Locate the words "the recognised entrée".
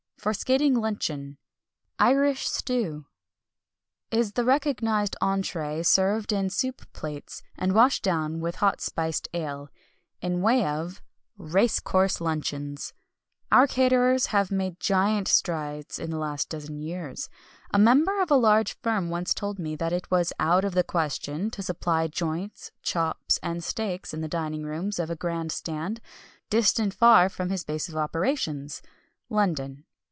4.33-5.83